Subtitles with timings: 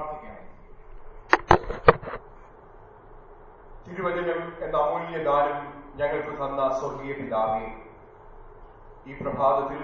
[0.00, 0.40] പ്രാർത്ഥിക്കണം
[3.88, 7.66] തിരുവചനം എന്ന അമൂല്യ ദാനം ഞങ്ങൾക്ക് തന്ന സ്വർഗീയ പിതാവേ
[9.06, 9.82] ഈ പ്രഭാതത്തിൽ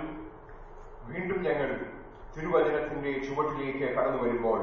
[1.03, 1.87] വീണ്ടും ഞങ്ങൾ
[2.37, 4.61] തിരുവചനത്തിന്റെ ചുവട്ടിലേക്ക് കടന്നു വരുമ്പോൾ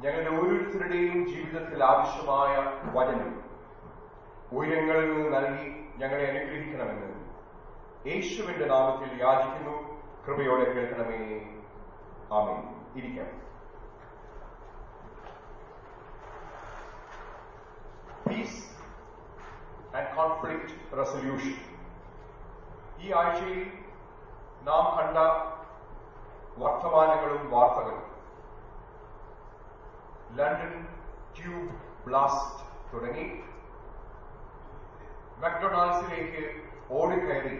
[0.00, 2.56] ഞങ്ങളുടെ ഓരോരുത്തരുടെയും ജീവിതത്തിൽ ആവശ്യമായ
[2.94, 3.44] വചനം
[4.52, 7.14] ഉയരങ്ങളിൽ നിന്ന് നൽകി ഞങ്ങളെ അനുഗ്രഹിക്കണമെന്ന്
[8.06, 9.76] യേശുവിന്റെ നാമത്തിൽ യാചിക്കുന്നു.
[10.26, 11.40] കൃപയോടെ കേൾക്കണമേ.
[12.32, 12.73] ആമേൻ.
[12.95, 13.29] ഇരിക്കാം
[18.25, 18.59] പീസ്
[19.95, 21.55] ആൻഡ് കോൺഫ്ലിക്റ്റ് റെസൊല്യൂഷൻ
[22.99, 23.61] ഈ ആഴ്ചയിൽ
[24.63, 25.17] നാം കണ്ട
[26.57, 28.05] വർത്തമാനങ്ങളും വാർത്തകളും
[30.37, 30.73] ലണ്ടൻ
[31.35, 31.69] ട്യൂബ്
[32.05, 33.27] ബ്ലാസ്റ്റ് തുടങ്ങി
[35.41, 36.43] മക്ഡൊണാൾഡ്സിലേക്ക്
[36.91, 37.57] ഓടിക്കയറി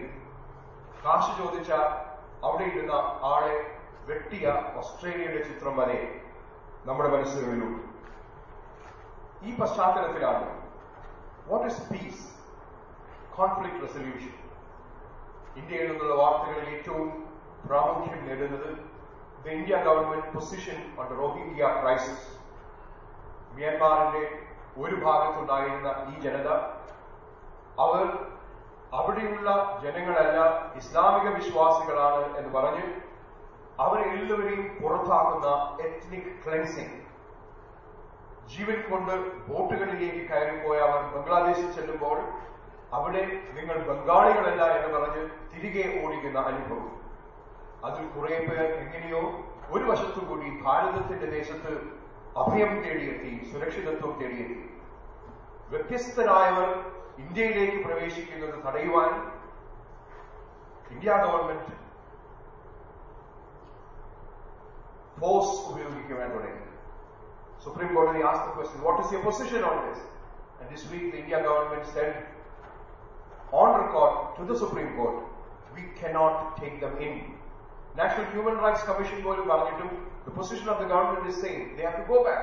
[1.04, 1.70] കാശ് ചോദിച്ച
[2.44, 3.54] അവിടെ ഇരുന്ന ആളെ
[4.07, 5.99] വെട്ടിയ ഓസ്ട്രേലിയയുടെ ചിത്രം വരെ
[6.85, 7.81] നമ്മുടെ മനസ്സുകളിലുണ്ട്
[9.43, 10.47] ഈ പശ്ചാത്തലത്തിലാണ്
[11.47, 12.25] what is peace
[13.35, 14.33] conflict resolution
[15.55, 17.07] ഇന്ത്യയിൽ നിന്നുള്ള വാർത്തകളിൽ ഏറ്റവും
[17.65, 18.69] പ്രാമുഖ്യം നേടുന്നത്
[19.43, 22.27] the India government position on Rohingya crisis
[23.55, 24.23] മ്യാൻമാറിന്റെ
[24.77, 26.49] ഒരു ഭാഗത്തുണ്ടായിരുന്ന ഈ ജനത
[27.79, 28.03] അവർ
[28.93, 29.49] അവിടെയുള്ള
[29.83, 30.39] ജനങ്ങളല്ല
[30.77, 32.85] ഇസ്ലാമിക വിശ്വാസികളാണ് എന്ന് പറഞ്ഞ്
[33.79, 35.47] അവരെ എല്ലാവരെയും പുറത്താക്കുന്ന
[35.85, 36.97] എത്നിക് ക്ലെൻസിംഗ്
[38.47, 39.13] ജീവൻ കൊണ്ട്
[39.47, 42.17] ബോട്ടുകളിലേക്ക് കയറിപ്പോയ അവർ ബംഗ്ലാദേശിൽ ചെല്ലുമ്പോൾ
[42.93, 46.87] അവിടെ നിങ്ങൾ ബംഗാളികളല്ല എന്ന് പറഞ്ഞ് തിരികെ ഓടിക്കുന്ന അനുഭവം.
[47.83, 49.21] അതിൽ കുറെ പേർ എങ്ങനെയോ
[49.69, 51.71] ഒരു വശത്തു കൂടി ഭാരതത്തിന്റെ ദേശത്ത്
[52.43, 54.59] അഭയം തേടിയെത്തി സുരക്ഷിതത്വം തേടിയെത്തി.
[55.69, 56.69] വ്യത്യസ്തരായവർ
[57.17, 59.11] ഇന്ത്യയിലേക്ക് പ്രവേശിക്കുന്നത് തടയുവാൻ
[60.91, 61.84] ഇന്ത്യ ഗവൺമെന്റ്
[65.20, 66.66] ഫോഴ്സ് ഉപയോഗിക്കുവാൻ തുടങ്ങി
[67.60, 69.98] Supreme Court asked the question, what is your position on this?
[70.60, 72.26] And this week the India government said
[73.52, 75.16] on record to the Supreme Court,
[75.76, 77.14] we cannot take them in.
[77.94, 79.90] National Human Rights Commission പോലും പറഞ്ഞിട്ടും
[80.26, 82.42] the position of the government is saying they have to go back.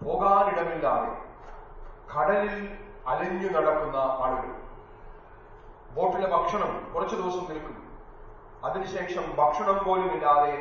[0.00, 1.12] പോകാനിടമില്ലാതെ
[2.12, 2.58] കടലിൽ
[3.12, 4.50] അലഞ്ഞു നടക്കുന്ന ആളുകൾ
[5.96, 7.76] ബോട്ടിലെ ഭക്ഷണം കുറച്ചു ദിവസം നിൽക്കും
[8.68, 10.52] അതിനുശേഷം ഭക്ഷണം പോലും ഇല്ലാതെ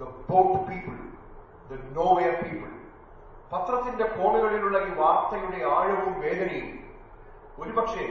[0.00, 0.96] the boat people
[1.70, 2.70] the nowhere people
[3.52, 6.68] പത്രത്തിന്റെ കോണുകളിലുള്ള ഈ വാർത്തയുടെ ആഴവും വേദനയും
[7.62, 8.04] ഒരുപക്ഷെ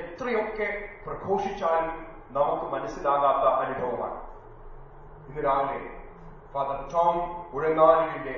[0.00, 0.68] എത്രയൊക്കെ
[1.04, 1.90] പ്രഘോഷിച്ചാലും
[2.36, 4.18] നമുക്ക് മനസ്സിലാകാത്ത അനുഭവമാണ്.
[5.28, 5.80] ഇന്ന് രാവിലെ
[6.52, 7.16] father Tom
[7.56, 8.36] ഉഴങ്ങാലിന്റെ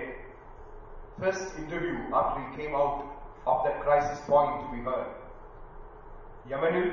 [1.20, 3.02] first interview after he came out
[3.52, 5.08] of the crisis point we heard.
[6.52, 6.86] യമനിൽ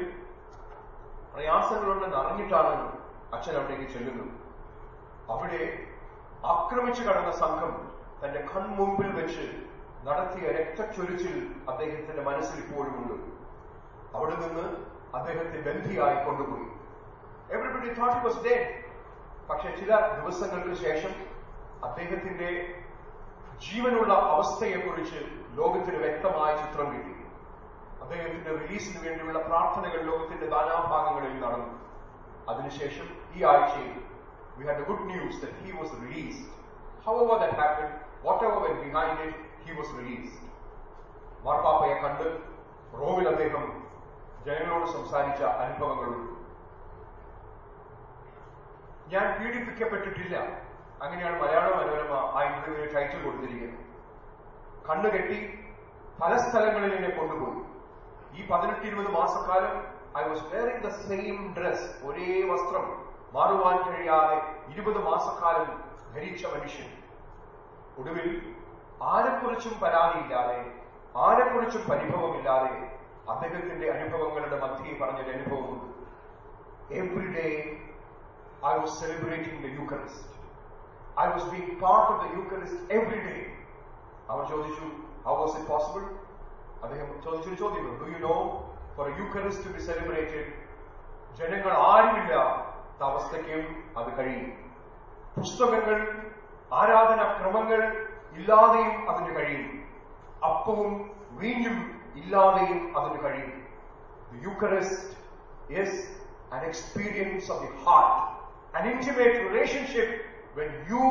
[1.34, 2.74] പ്രയാസങ്ങളുണ്ടെന്ന് അറിഞ്ഞിട്ടാണ്
[3.36, 4.34] അച്ഛൻ അവിടേക്ക് ചെല്ലുന്നത്.
[5.34, 5.62] അവിടെ
[6.54, 7.74] ആക്രമിച്ചു കടന്ന സംഘം
[8.22, 9.46] തന്റെ കൺമുമ്പിൽ വെച്ച്
[10.08, 11.36] നടത്തിയ രക്തച്ചൊരിച്ചിൽ
[11.72, 13.16] അദ്ദേഹത്തിന്റെ മനസ്സിൽ ഇപ്പോഴുമുണ്ട്
[14.16, 14.66] അവിടെ നിന്ന്
[15.18, 16.68] അദ്ദേഹത്തെ ബന്ധിയായി കൊണ്ടുപോയി.
[17.56, 18.56] എവറിബഡി തോട്ട് വാസ് ഡേ
[19.50, 21.14] പക്ഷെ ചില ദിവസങ്ങൾക്ക് ശേഷം
[21.84, 22.50] അദ്ദേഹത്തിന്റെ
[23.66, 25.20] ജീവനുള്ള അവസ്ഥയെക്കുറിച്ച്
[25.60, 27.14] ലോകത്തിന് വ്യക്തമായ ചിത്രം കിട്ടി.
[28.02, 31.72] അദ്ദേഹത്തിന്റെ റിലീസിന് വേണ്ടിയുള്ള പ്രാർത്ഥനകൾ ലോകത്തിന്റെ നാനാഭാഗങ്ങളിൽ നടന്നു.
[32.52, 33.96] അതിനുശേഷം ഈ ആഴ്ചയിൽ
[34.57, 36.45] we had the good news that he was released.
[37.07, 39.35] However that happened, whatever went behind it,
[39.65, 40.39] he was released.
[41.45, 42.27] മാർപ്പാപ്പയെ കണ്ട്
[42.99, 43.65] റോമിൽ അദ്ദേഹം
[44.47, 46.29] ജനങ്ങളോട് സംസാരിച്ച അനുഭവങ്ങളുണ്ട്
[49.13, 50.35] ഞാൻ പീഡിപ്പിക്കപ്പെട്ടിട്ടില്ല
[51.05, 53.81] അങ്ങനെയാണ് മലയാള മനോരമ ആ ഇന്റർവ്യൂവിന് ടൈറ്റിൽ കൊടുത്തിരിക്കുന്നത്
[54.89, 55.39] കണ്ണുകെട്ടി
[56.23, 57.59] പല സ്ഥലങ്ങളിൽ എന്നെ കൊണ്ടുപോയി
[58.39, 59.75] ഈ പതിനെട്ട് ഇരുപത് മാസക്കാലം
[60.21, 62.87] I was wearing the same dress ഒരേ വസ്ത്രം
[63.34, 64.38] മാറുവാൻ കഴിയാതെ
[64.72, 65.68] ഇരുപത് മാസക്കാലം
[66.14, 66.90] ധരിച്ച മനുഷ്യൻ.
[67.98, 68.28] ഒടുവിൽ
[69.08, 70.60] ആരെക്കുറിച്ചും പരാതിയില്ലാതെ
[71.18, 72.74] ആരെക്കുറിച്ചും പരിഭവമില്ലാതെ
[73.32, 75.86] അദ്ദേഹത്തിന്റെ അനുഭവങ്ങളുടെ മധ്യേ പറഞ്ഞൊരു അനുഭവമുണ്ട്
[76.98, 77.48] every day
[78.66, 80.34] I was celebrating the Eucharist
[81.18, 83.38] I was being part of the Eucharist every day
[84.30, 84.86] അവർ ചോദിച്ചു
[85.26, 86.04] ഹൗ വാസ് ഇറ്റ് പോസിബിൾ
[86.84, 88.36] അദ്ദേഹം ചോദിച്ചൊരു ചോദ്യം do you know
[88.96, 90.48] for Eucharist to be celebrated
[91.40, 92.34] ജനങ്ങൾ ആരുമില്ല
[93.04, 94.72] അവസ്ഥയ്ക്കും അത് കഴിയും.
[95.38, 96.22] പുസ്തകങ്ങൾ
[96.74, 99.90] ആരാധനാക്രമങ്ങൾ ഇല്ലാതെയും അതിന് കഴിയും.
[100.44, 103.68] അപ്പവും വീഞ്ഞും ഇല്ലാതെയും അതിന് കഴിയും.
[104.42, 105.18] Eucharist
[105.70, 106.18] is
[106.52, 108.18] an experience of the heart,
[108.74, 110.10] an intimate relationship
[110.58, 111.08] when you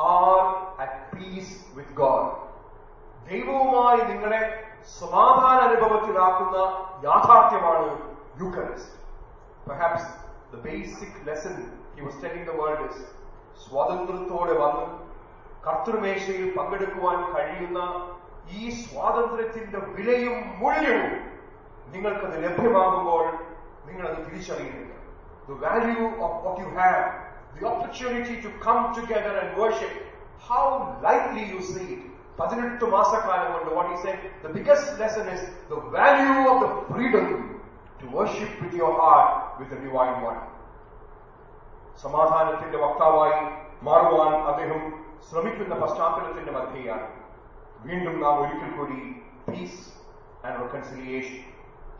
[0.00, 0.46] are
[0.84, 2.24] at peace with God.
[3.28, 4.40] ദൈവവുമായി നിങ്ങളെ
[5.00, 6.56] സമാധാന അനുഭവത്തിലാക്കുന്ന
[7.02, 7.86] യാഥാർത്ഥ്യമാണ്
[8.42, 8.96] Eucharist
[9.68, 10.04] Perhaps
[10.51, 11.55] the basic lesson
[11.95, 12.97] he was telling the world is
[13.63, 14.85] സ്വാതന്ത്ര്യത്തോടെ വന്ന്
[15.65, 17.79] കർത്തൃമേശയിൽ പങ്കെടുക്കുവാൻ കഴിയുന്ന
[18.53, 21.11] ഈ സ്വാതന്ത്ര്യത്തിന്റെ വിലയും മൂല്യവും
[21.93, 23.23] നിങ്ങൾക്കത് ലഭ്യമാകുമ്പോൾ
[23.87, 24.91] നിങ്ങളത് തിരിച്ചറിയുന്നില്ല
[25.47, 27.03] the value of what you have
[27.55, 30.01] the opportunity to come together and worship
[30.49, 30.63] how
[31.07, 32.09] lightly you see it
[32.39, 37.27] പതിനെട്ട് മാസക്കാലം കൊണ്ട് what is the biggest lesson is the value of the freedom
[38.01, 40.36] to worship with your heart with the divine one
[41.96, 43.40] സമാധാനത്തിന്റെ വക്താവായി
[43.82, 47.08] മാറുവാൻ അദ്ദേഹം ശ്രമിക്കുന്ന പശ്ചാത്തലത്തിന്റെ മധ്യയാണ്.
[47.78, 49.94] വീണ്ടും നാം ഒരിക്കൽ കൂടി peace
[50.46, 51.58] and reconciliation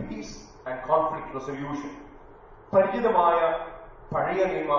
[0.08, 1.90] peace and conflict resolution
[2.74, 3.40] പരിചിതമായ
[4.14, 4.72] പഴയ നിയമ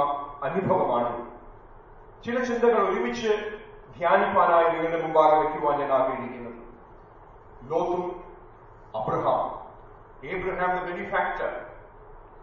[0.44, 1.32] അനുഭവമാണ്.
[2.24, 3.60] ചില ചിന്തകൾ ഒരുമിച്ച്
[3.98, 6.54] ധ്യാനിപ്പാനായി നിങ്ങളുടെ മുമ്പാകെ വയ്ക്കുവാൻ ഞാൻ ആഗ്രഹിക്കുന്നത്
[7.72, 8.24] ലോത്തും
[8.96, 9.70] Abraham.
[10.28, 11.69] Abraham the benefactor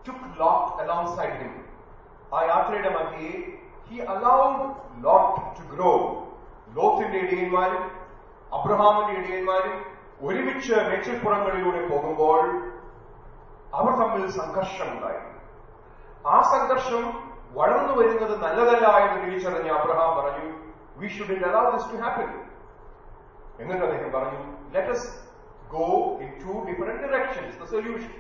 [0.06, 1.52] took Lot alongside him.
[2.32, 3.30] ആ യാത്രയുടെ മധ്യേ
[3.86, 4.64] he allowed
[5.04, 5.92] Lot to grow
[6.76, 7.84] ലോത്തിന്റെ ഇടയന്മാരും
[8.50, 9.76] അബ്രഹാമിന്റെ ഇടയന്മാരും
[10.22, 12.42] ഒരുമിച്ച് മേച്ചിൽപ്പുറങ്ങളിലൂടെ പോകുമ്പോൾ
[13.76, 15.22] അവർ തമ്മിൽ സംഘർഷമുണ്ടായി.
[16.26, 17.02] ആ സംഘർഷം
[17.56, 20.46] വളർന്നു വരുന്നത് നല്ലതല്ല എന്ന് തിരിച്ചറിഞ്ഞ അബ്രഹാം പറഞ്ഞു
[20.98, 22.28] we should allow this to happen
[23.60, 24.40] എന്നിട്ട് അദ്ദേഹം പറഞ്ഞു
[24.74, 25.08] let's
[25.74, 25.86] go
[26.24, 28.12] in to different directions the solution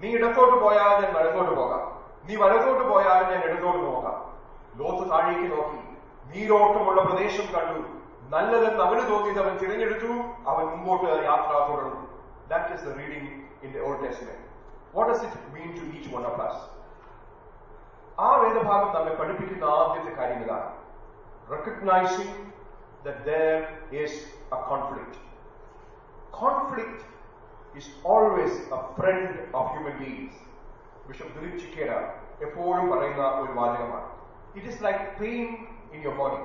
[0.00, 1.82] നീ ഇടത്തോട്ട് പോയാൽ ഞാൻ വലത്തോട്ട് പോകാം
[2.26, 4.16] നീ വലത്തോട്ട് പോയാൽ ഞാൻ ഇടത്തോട്ട് പോകാം
[4.78, 5.80] ലോത്ത് താഴേക്ക് നോക്കി
[6.26, 7.82] നീരോട്ടമുള്ള പ്രദേശം കണ്ടു
[8.30, 10.12] നല്ലതെന്ന് അവന് തോന്നിയത് അവൻ തിരഞ്ഞെടുത്തു
[10.50, 12.02] അവൻ മുമ്പോട്ട് യാത്ര തുടർന്നു
[12.50, 13.30] that is the reading
[13.64, 14.42] in the Old Testament
[14.94, 16.56] what does it mean to each one of us
[18.18, 20.68] ആ വേദഭാഗം നമ്മെ പഠിപ്പിക്കുന്ന ആദ്യത്തെ കാര്യം ഇതാണ്
[21.50, 22.36] recognising
[23.04, 23.58] that there
[23.92, 24.12] is
[24.48, 25.14] a conflict.
[26.34, 27.04] Conflict
[27.74, 29.28] is always a friend
[29.60, 30.34] of human beings.
[31.08, 31.90] Bishop Dileep ചിക്കേര
[32.46, 34.08] എപ്പോഴും പറയുന്ന ഒരു വാചകമാണ്
[34.56, 35.44] it is like pain
[35.94, 36.40] in your body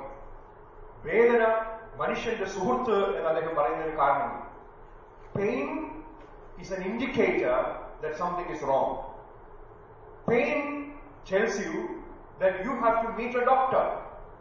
[1.08, 1.44] വേദന
[2.02, 4.36] മനുഷ്യന്റെ സുഹൃത്ത് എന്ന് അദ്ദേഹം പറയുന്നതിന് കാരണം
[5.38, 5.68] pain
[6.62, 7.58] is an indicator
[8.02, 8.90] that something is wrong.
[10.28, 10.94] Pain
[11.26, 12.04] tells you
[12.40, 13.84] that you have to meet a doctor,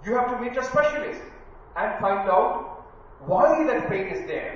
[0.05, 1.23] you have to meet a specialist
[1.77, 2.85] and find out
[3.23, 4.53] why that pain is there.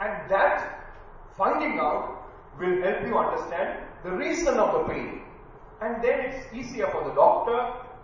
[0.00, 0.77] And that
[1.39, 5.21] finding out will help you understand the reason of the pain.
[5.81, 7.59] And then it's easier for the doctor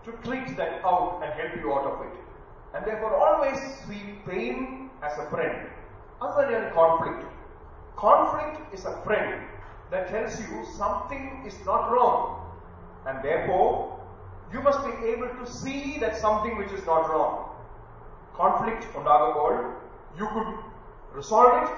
[0.06, 2.14] to treat that out and help you out of it.
[2.74, 5.68] And therefore always see pain as a friend,
[6.22, 7.26] other than conflict.
[7.98, 9.42] Conflict is a friend
[9.92, 12.42] that tells you something is not wrong.
[13.06, 14.00] And therefore,
[14.54, 17.50] you must be able to see that something which is not wrong.
[18.34, 19.76] Conflict on the other world,
[20.18, 20.48] you could
[21.14, 21.70] resolve it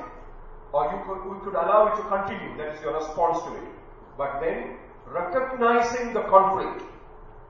[0.72, 2.56] or you could, you could allow it to continue.
[2.56, 3.68] That is your response to it.
[4.16, 4.76] But then,
[5.06, 6.82] recognizing the conflict,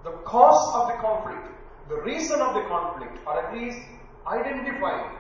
[0.05, 1.49] the cause of the conflict,
[1.89, 3.79] the reason of the conflict, or at least
[4.27, 5.11] identifying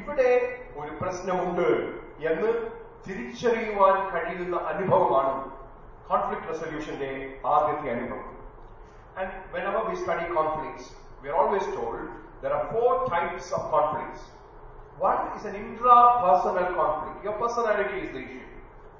[0.00, 0.30] ഇവിടെ
[0.80, 1.66] ഒരു പ്രശ്നമുണ്ട്
[2.28, 2.50] എന്ന്
[3.06, 5.32] തിരിച്ചറിയുവാൻ കഴിയുന്ന അനുഭവമാണ്
[6.10, 7.10] conflict റെസൊല്യൂഷന്റെ
[7.54, 8.28] ആദ്യത്തെ അനുഭവം
[9.20, 10.86] and whenever we study conflicts,
[11.22, 11.98] we are always told
[12.42, 14.22] there are four types of conflicts.
[14.98, 17.24] One is an intrapersonal conflict.
[17.24, 18.40] Your personality is the issue.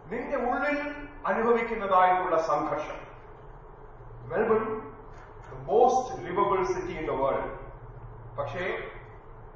[0.08, 0.94] നിന്റെ ഉള്ളിൽ
[1.24, 2.98] അനുഭവിക്കുന്നതായിട്ടുള്ള സംഘർഷം
[4.28, 4.90] Melbourne
[5.50, 7.50] the most livable city in the world.
[8.36, 8.78] പക്ഷേ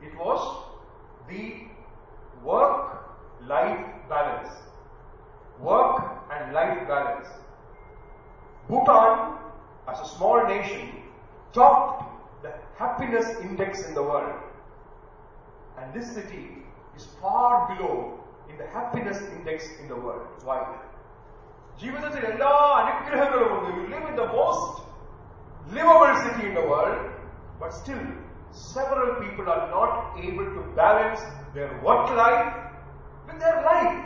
[0.00, 0.56] It was
[1.28, 1.54] the
[2.44, 4.66] work-life balance.
[5.60, 7.28] Work and life balance.
[8.68, 9.38] Bhutan,
[9.88, 10.88] as a small nation,
[11.52, 12.04] topped
[12.42, 14.34] the happiness index in the world.
[15.78, 16.58] And this city
[16.96, 18.20] is far below
[18.50, 20.26] in the happiness index in the world.
[20.44, 20.60] Why?
[21.80, 24.78] ജീവിതത്തിൽ എല്ലാ അനുഗ്രഹങ്ങളും ഉണ്ട് you live in the most
[25.76, 27.04] livable city in the world
[27.60, 28.00] but still
[28.74, 29.92] several people are not
[30.26, 31.22] able to balance
[31.56, 32.46] their work life
[33.28, 34.04] with their life,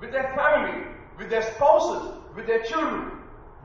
[0.00, 0.78] with their family,
[1.18, 2.02] with their spouses,
[2.34, 3.12] with their children,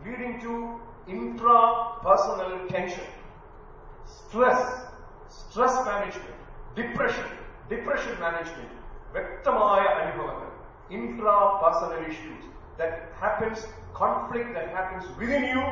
[0.06, 3.04] leading to intrapersonal tension,
[4.06, 4.86] stress,
[5.30, 6.36] stress management,
[6.75, 7.25] depression,
[7.70, 8.72] depression management,
[9.16, 10.50] വ്യക്തമായ അനുഭവങ്ങൾ
[10.98, 12.44] intrapersonal issues
[12.80, 12.92] that
[13.24, 13.60] happens,
[14.01, 15.63] conflict that happens within you,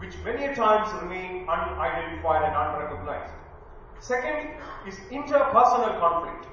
[0.00, 3.34] which many times remain unidentified and unrecognized.
[4.10, 4.38] Second
[4.90, 6.44] is interpersonal conflict.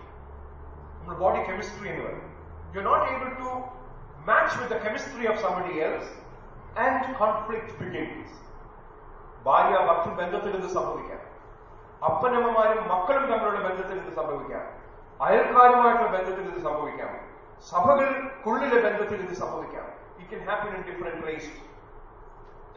[1.00, 2.24] നമ്മുടെ body chemistry എന്ന് പറയും.
[2.72, 3.50] You're not able to
[4.28, 6.08] match with the chemistry of somebody else
[6.78, 8.30] and conflict begins.
[9.46, 11.22] ഭാര്യ ഭർത്തൃ ബന്ധത്തിൽ ഇത് സംഭവിക്കാം
[12.02, 14.64] അപ്പനമ്മമാരും മക്കളും തമ്മിലുള്ള ബന്ധത്തിൽ ഇത് സംഭവിക്കാം
[15.20, 17.12] അയൽക്കാരുമായിട്ടുള്ള ബന്ധത്തിൽ ഇത് സംഭവിക്കാം
[17.68, 19.86] സഭകൾക്കുള്ളിലെ ബന്ധത്തിൽ ഇത് സംഭവിക്കാം
[20.22, 21.52] it can happen in different place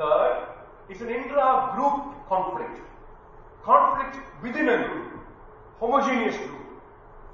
[0.01, 0.39] third
[0.91, 2.81] it's an intra group conflict
[3.69, 5.07] conflict within A group
[5.81, 6.65] homogeneous group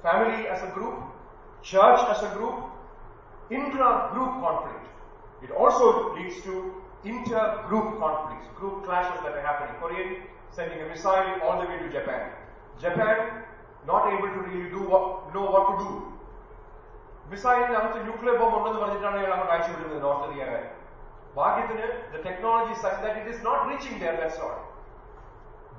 [0.03, 0.97] family as a group
[1.63, 2.57] church as a group
[3.51, 4.85] intra group conflict
[5.41, 6.53] it also leads to
[7.05, 10.09] inter group conflicts group clashes that are happening korean
[10.51, 12.23] sending a missile all the way to japan
[12.79, 13.17] japan
[13.85, 15.91] not able to really do what, know what to do
[17.31, 20.59] മിസൈലിനകത്ത് nuclear bomb ഉണ്ടെന്ന് പറഞ്ഞിട്ടാണ് ഇയാൾ അങ്ങോട്ട് അയച്ചു വിടുന്നത് north കൊറിയക്കാരെ
[21.37, 24.55] ഭാഗ്യത്തിന് the technology such that it is not reaching there that's all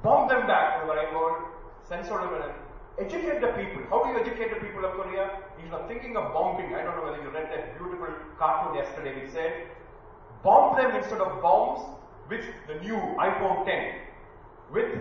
[0.03, 1.31] bomb them back എന്ന് പറയുമ്പോൾ
[1.89, 2.27] സെൻസോടെ
[3.00, 3.82] Educate the people.
[3.90, 5.42] How do you educate the people of Korea?
[5.58, 9.20] Instead you're thinking of bombing, I don't know whether you read that beautiful cartoon yesterday
[9.20, 9.68] which said,
[10.44, 11.82] bomb them instead of bombs
[12.30, 13.96] with the new iPhone 10,
[14.72, 15.00] with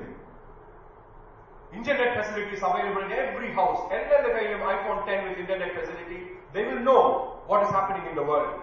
[1.75, 3.91] internet facilities available in every house.
[3.93, 7.71] And then if I have iPhone 10 with internet facility, they will know what is
[7.71, 8.61] happening in the world.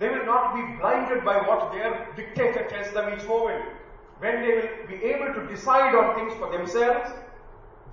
[0.00, 3.64] They will not be blinded by what their dictator tells them each moment.
[4.18, 7.10] When they will be able to decide on things for themselves,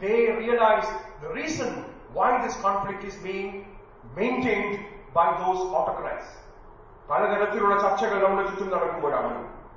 [0.00, 0.86] they realize
[1.22, 1.70] the reason
[2.12, 3.66] why this conflict is being
[4.16, 4.78] maintained
[5.14, 6.28] by those autocrats.
[7.08, 9.32] പലതരത്തിലുള്ള ചർച്ചകൾ നമ്മുടെ ചുറ്റും നടക്കുമ്പോഴാണ്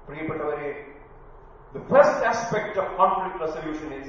[0.07, 0.69] പ്രിയപ്പെട്ടവരെ
[1.75, 4.07] the first aspect of conflict resolution is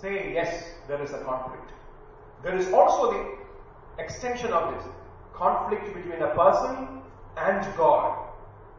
[0.00, 0.50] say yes,
[0.88, 1.68] there is a conflict.
[2.44, 3.22] There is also the
[3.98, 4.84] extension of this
[5.34, 6.74] conflict between a person
[7.36, 8.10] and God,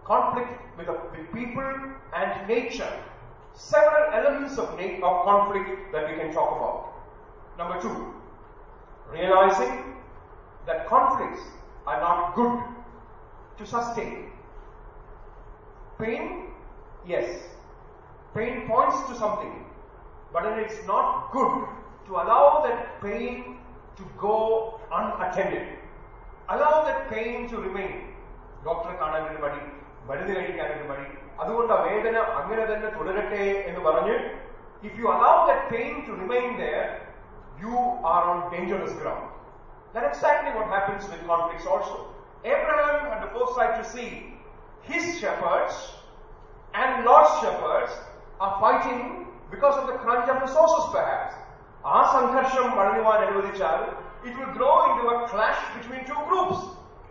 [0.03, 1.69] conflict with, a, with people
[2.13, 2.93] and nature.
[3.59, 6.93] Several elements of, na- of conflict that we can talk about.
[7.57, 8.13] Number two,
[9.11, 9.95] realizing
[10.65, 11.41] that conflicts
[11.87, 12.59] are not good
[13.57, 14.31] to sustain.
[15.97, 16.47] Pain,
[17.07, 17.47] yes.
[18.33, 19.65] Pain points to something,
[20.33, 21.65] but then it's not good
[22.07, 23.57] to allow that pain
[23.95, 25.77] to go unattended.
[26.49, 28.11] Allow that pain to remain.
[28.65, 29.59] ഡോക്ടറെ കാണാനൊരു മടി
[30.07, 31.05] മരുന്ന് കഴിക്കാനൊരു മടി
[34.82, 37.06] if you allow അങ്ങനെ pain to remain there,
[37.60, 39.30] you are on dangerous ground.
[39.92, 42.14] That's exactly what happens with conflicts also.
[42.44, 44.34] Abraham had the foresight to see
[44.82, 45.74] his shepherds
[46.74, 47.92] and Lot's shepherds
[48.40, 51.34] are fighting because of the crunch of resources perhaps.
[51.84, 53.80] ആ സംഘർഷം വളരുവാൻ അനുവദിച്ചാൽ
[54.28, 56.58] it will grow into a clash between two groups.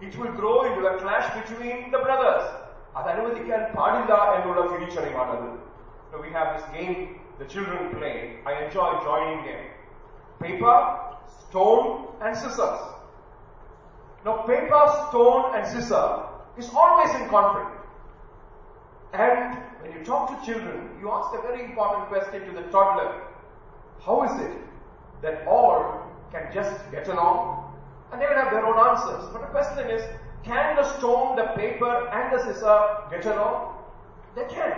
[0.08, 2.46] It will grow into a clash between the brothers.
[2.99, 5.47] അത് അനുവദിക്കാൻ പാടില്ല എന്നുള്ള തിരിച്ചറിവാണത്
[6.11, 6.99] So we have this game
[7.39, 8.37] the children play.
[8.47, 9.63] I enjoy joining them.
[10.41, 10.77] Paper,
[11.41, 12.81] stone, and scissors.
[14.25, 16.07] Now, paper, stone, and scissor
[16.57, 17.73] is always in conflict.
[19.13, 23.23] And when you talk to children, you ask a very important question to the toddler.
[24.05, 24.57] How is it
[25.23, 27.75] that all can just get along?
[28.13, 29.29] And they will have their own answers.
[29.33, 30.03] But the question is,
[30.45, 32.79] can the stone, the paper, and the scissor
[33.11, 33.57] get along?
[34.35, 34.75] They can.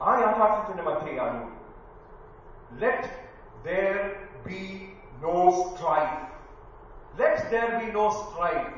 [0.00, 1.38] ആ യാഥാർത്ഥ്യത്തിന്റെ മധ്യയാണ്
[2.78, 3.00] let
[3.64, 4.02] there
[4.44, 4.60] be
[5.22, 6.18] no strife.
[7.14, 8.68] Let there be no strife.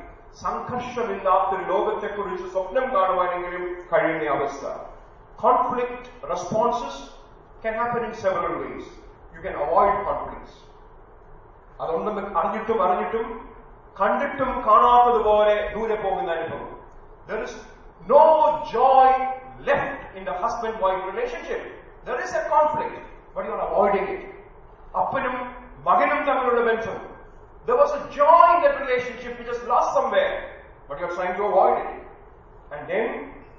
[0.41, 4.65] സംഘർഷമില്ലാത്തൊരു ലോകത്തെക്കുറിച്ച് സ്വപ്നം കാണുവാനെങ്കിലും കഴിയുന്ന അവസ്ഥ
[5.39, 7.01] conflict responses
[7.63, 8.91] can happen in several ways
[9.35, 10.57] you can avoid conflicts
[11.83, 13.27] അതുണ്ടെന്ന് അറിഞ്ഞിട്ടും അറിഞ്ഞിട്ടും
[13.99, 16.69] കണ്ടിട്ടും കാണാത്തതുപോലെ ദൂരെ പോകുന്ന അനുഭവം
[17.29, 17.59] there is
[18.03, 18.23] no
[18.73, 19.15] joy
[19.69, 21.67] left in the husband wife relationship
[22.09, 22.99] there is a conflict
[23.35, 24.27] but you are avoiding it
[25.01, 25.37] അപ്പനും
[25.89, 26.99] മകനും തമ്മിലുള്ള ബന്ധം
[27.67, 30.31] There was a joy in that relationship which is lost somewhere,
[30.89, 31.91] but you're trying to avoid it.
[32.71, 33.05] And then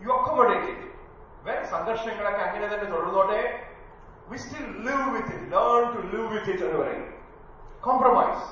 [0.00, 0.80] you accommodate it.
[1.44, 3.40] When സംഘർഷങ്ങളൊക്കെ അങ്ങനെ തന്നെ തുടർന്നോട്ടെ
[4.30, 7.06] we still live with it, learn to live with it എന്ന് പറയും
[7.82, 8.42] compromise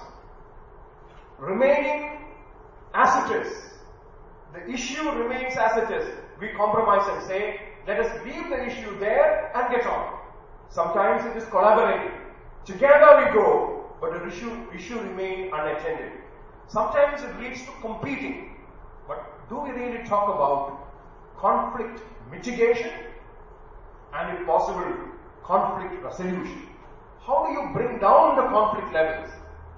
[1.39, 2.19] remaining
[2.93, 3.73] as it is.
[4.53, 6.15] The issue remains as it is.
[6.39, 10.19] We compromise and say let us leave the issue there and get on.
[10.69, 12.11] Sometimes it is collaborating.
[12.65, 16.11] Together we go but the issue, issue remain unattended.
[16.67, 18.55] Sometimes it leads to competing.
[19.07, 20.87] But do we really talk about
[21.37, 22.01] conflict
[22.31, 22.91] mitigation
[24.13, 24.93] and if possible
[25.43, 26.67] conflict resolution?
[27.25, 29.29] How do you bring down the conflict levels?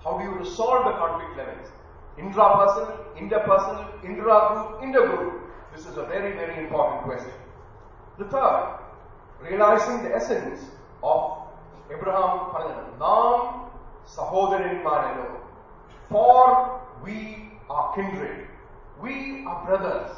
[0.04, 1.70] How do you resolve the conflict levels?
[2.18, 5.42] Intrapersonal, interpersonal, intra-group, intergroup.
[5.75, 7.32] This is a very, very important question.
[8.18, 8.80] The third,
[9.42, 10.62] realizing the essence
[11.04, 11.38] of
[11.92, 12.51] Abraham
[13.00, 13.70] Nam
[14.08, 15.39] Sahodharinmanano.
[16.10, 18.48] For we are kindred.
[19.01, 20.18] We are brothers.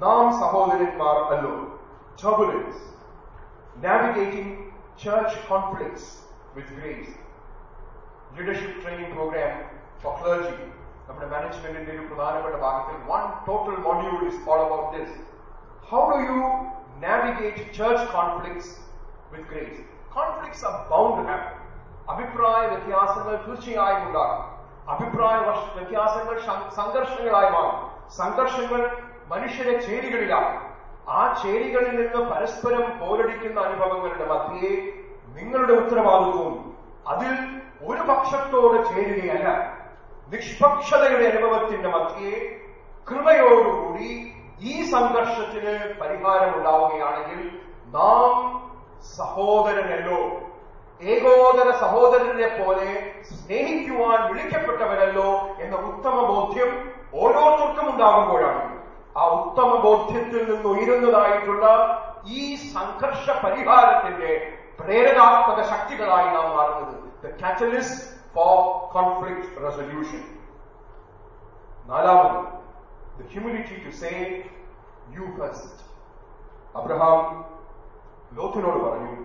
[0.00, 1.78] Nam Sahodharinmar allo.
[2.16, 2.76] Turbulence.
[3.82, 6.22] Navigating church conflicts
[6.54, 7.10] with grace.
[8.36, 9.52] Leadership training program
[10.02, 10.56] for clergy
[11.08, 15.16] നമ്മുടെ മാനേജ്മെന്റിന്റെ ഒരു പ്രധാനപ്പെട്ട ഭാഗത്തിൽ one total module is all about this
[15.90, 16.40] how do you
[17.06, 18.72] navigate church conflicts
[19.32, 19.80] with grace
[20.16, 21.54] conflicts are bound happen
[22.12, 24.42] അഭിപ്രായ വ്യത്യാസങ്ങൾ തീർച്ചയായും ഉണ്ടാകും.
[24.94, 25.36] അഭിപ്രായ
[25.76, 26.36] വ്യത്യാസങ്ങൾ
[26.78, 27.78] സംഘർഷങ്ങളായി മാറും.
[28.18, 28.82] സംഘർഷങ്ങൾ
[29.28, 30.56] മനുഷ്യരെ ചേരികളിലാകും
[31.08, 34.70] ആ ചേരികളിൽ നിന്ന് പരസ്പരം പോരടിക്കുന്ന അനുഭവങ്ങളുടെ മധ്യേ
[35.36, 36.54] നിങ്ങളുടെ ഉത്തരവാദിത്വവും
[37.12, 37.32] അതിൽ
[37.82, 39.48] ഒരു പക്ഷത്തോട് ചേരുകയല്ല.
[40.32, 42.32] നിഷ്പക്ഷതയുടെ അനുഭവത്തിന്റെ മധ്യേ
[43.08, 44.08] കൃപയോടുകൂടി
[44.60, 47.40] ഈ സംഘർഷത്തിന് പരിഹാരമുണ്ടാവുകയാണെങ്കിൽ
[47.96, 48.32] നാം
[49.16, 50.20] സഹോദരനല്ലോ.
[51.00, 52.90] ഏകോദര സഹോദരനെ പോലെ
[53.30, 55.30] സ്നേഹിക്കുവാൻ വിളിക്കപ്പെട്ടവരല്ലോ
[55.60, 56.70] എന്ന ഉത്തമ ബോധ്യം
[57.14, 58.64] ഓരോരുത്തർക്കും ഉണ്ടാകുമ്പോഴാണ്.
[59.18, 61.66] ആ ഉത്തമ ബോധ്യത്തിൽ നിന്ന് ഉയരുന്നതായിട്ടുള്ള
[62.26, 64.32] ഈ സംഘർഷ പരിഹാരത്തിന്റെ
[64.80, 67.05] പ്രേരകാത്മക ശക്തികളായി നാം മാറുന്നത്.
[67.23, 68.01] The catalyst
[68.33, 68.57] four
[68.93, 70.21] conflict resolution
[71.87, 72.37] നാലാമത്
[73.17, 74.11] the humility to say
[75.15, 75.79] you first
[76.75, 77.21] Abraham
[78.35, 79.15] ലോത്തിനോട് പറഞ്ഞു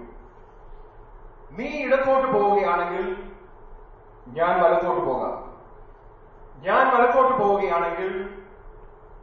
[1.50, 3.04] നീ ഇടത്തോട്ട് പോവുകയാണെങ്കിൽ
[4.32, 5.34] ഞാൻ വലത്തോട്ട് പോകാം
[6.62, 8.10] ഞാൻ വലത്തോട്ട് പോവുകയാണെങ്കിൽ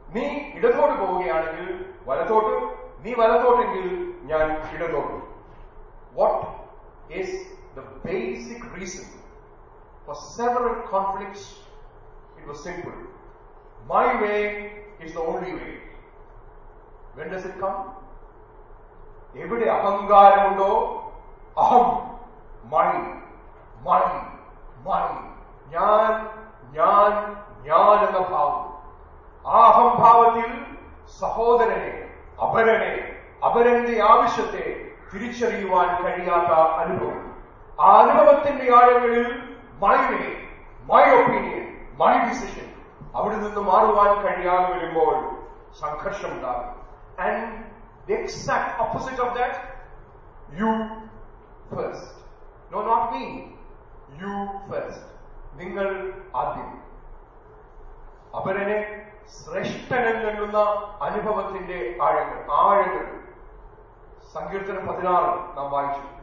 [0.08, 1.66] നീ ഇടത്തോട്ട് പോവുകയാണെങ്കിൽ
[2.06, 2.54] വലത്തോട്ട്
[3.04, 3.86] നീ വലത്തോട്ടെങ്കിൽ
[4.24, 5.16] ഞാൻ ഇടത്തോട്ട്
[6.14, 6.44] what
[7.14, 7.38] is
[7.76, 9.06] the basic reason
[10.06, 11.48] for several conflicts
[12.30, 12.94] it was simple
[13.86, 14.34] my way
[15.00, 15.70] is the only way
[17.16, 17.76] when does it come
[19.36, 20.70] എവിടെ അഹങ്കാരമുണ്ടോ
[21.56, 21.86] അഹം
[22.72, 22.88] മൈ
[23.82, 24.02] മൈ
[24.84, 25.04] മൈ
[25.70, 26.12] ഞാൻ
[26.72, 27.10] ഞാൻ
[27.64, 28.60] ഞാൻ എന്ന ഭാവം
[29.44, 30.50] ആ അഹംഭാവത്തിൽ
[31.20, 31.92] സഹോദരനെ
[32.42, 32.92] അപരനെ
[33.44, 34.64] അപരന്റെ ആവശ്യത്തെ
[35.10, 37.18] തിരിച്ചറിയുവാൻ കഴിയാത്ത അനുഭവം
[37.79, 39.27] ആ അനുഭവത്തിന്റെ ആഴങ്ങളിൽ
[39.83, 39.95] way
[40.91, 42.73] my opinion my decision
[43.15, 45.15] അവിടെ നിന്ന് മാറുവാൻ കഴിയാതെ വരുമ്പോൾ
[45.79, 46.69] സംഘർഷം ഉണ്ടാകും.
[47.19, 49.55] And exact opposite of that
[50.59, 50.71] you
[51.75, 52.19] first
[52.73, 53.25] no not me
[54.21, 54.33] you
[54.69, 55.05] first
[55.53, 56.69] നിങ്ങൾ ആദ്യം.
[58.37, 60.57] അപരനെ ശ്രേഷ്ഠനെന്നുള്ള
[61.01, 63.05] അനുഭവത്തിന്റെ ആഴങ്ങൾ ആഴങ്ങൾ.
[64.33, 66.18] സങ്കീർത്തനം പതിനാറ് നാം വായിച്ചു.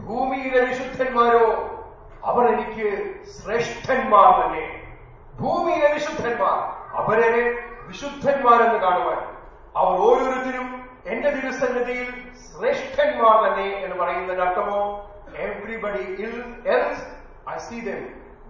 [0.00, 1.46] ഭൂമിയിലെ വിശുദ്ധന്മാരോ
[2.24, 2.88] അവർ എനിക്ക്
[3.30, 4.66] ശ്രേഷ്ഠന്മാർ തന്നെ.
[5.40, 6.58] ഭൂമിയിലെ വിശുദ്ധന്മാർ
[7.00, 7.42] അവരെ
[7.88, 9.20] വിശുദ്ധന്മാരെന്ന് കാണുവാൻ.
[9.76, 10.68] അവർ ഓരോരുത്തരും
[11.06, 12.08] എന്റെ തിരുസന്നിധിയിൽ
[12.46, 14.80] ശ്രേഷ്ഠന്മാർ തന്നെ എന്ന് പറയുന്നതിന് അർത്ഥമോ?
[15.36, 16.04] Everybody
[16.66, 17.04] else
[17.50, 18.02] I see them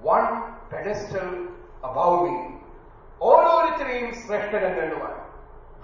[0.06, 0.24] on
[0.72, 1.28] pedestal
[1.84, 2.36] above me
[3.22, 5.14] ഓരോരുത്തരെയും ശ്രേഷ്ഠനെന്ന് എണ്ണുവാൻ.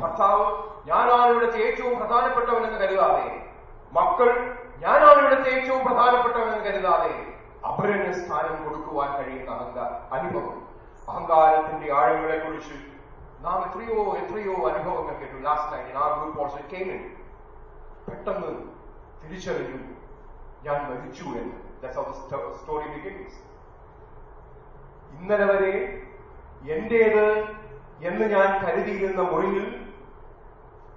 [0.00, 0.46] ഭർത്താവ്
[0.88, 3.26] ഞാനാണ് ഇവിടുത്തെ ഏറ്റവും പ്രധാനപ്പെട്ടവനെന്ന് കരുതാതെ.
[3.92, 4.30] മക്കൾ
[4.82, 7.34] ഞാനാണ് ഇവിടുത്തെ ഏറ്റവും പ്രധാനപ്പെട്ടവനെന്ന് കരുതാതെ
[7.68, 10.68] അപരന് സ്ഥാനം കൊടുക്കുവാൻ കഴിയുന്ന അഹങ്കാര അനുഭവം.
[11.08, 12.74] അഹങ്കാരത്തിന്റെ ആഴങ്ങളെ കുറിച്ച്
[13.44, 15.38] നാം എത്രയോ എത്രയോ അനുഭവങ്ങൾ കേട്ടു.
[15.42, 17.16] ലാസ്റ്റ് ടൈം ആ ഗ്രൂപ്പ് ഓൾസോ കേമിൻ
[18.08, 18.52] പെട്ടെന്ന്
[19.22, 19.80] തിരിച്ചറിഞ്ഞു
[20.62, 21.58] ഞാൻ മരിച്ചു എന്ന്.
[22.58, 23.40] സ്റ്റോറി ബിഗിൻസ്
[25.14, 25.72] ഇന്നലെ വരെ
[26.74, 27.26] എന്റേത്
[28.00, 29.66] എന്ന് ഞാൻ കരുതിയിരുന്ന മൊഴിയിൽ